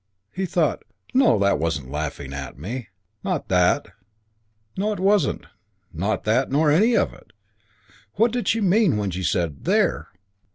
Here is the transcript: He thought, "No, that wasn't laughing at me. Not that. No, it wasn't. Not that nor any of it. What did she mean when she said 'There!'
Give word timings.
He 0.31 0.47
thought, 0.47 0.81
"No, 1.13 1.37
that 1.37 1.59
wasn't 1.59 1.91
laughing 1.91 2.33
at 2.33 2.57
me. 2.57 2.87
Not 3.23 3.49
that. 3.49 3.85
No, 4.75 4.91
it 4.93 4.99
wasn't. 4.99 5.45
Not 5.93 6.23
that 6.23 6.49
nor 6.49 6.71
any 6.71 6.95
of 6.97 7.13
it. 7.13 7.33
What 8.13 8.31
did 8.31 8.47
she 8.47 8.61
mean 8.61 8.97
when 8.97 9.11
she 9.11 9.21
said 9.21 9.63
'There!' 9.63 10.07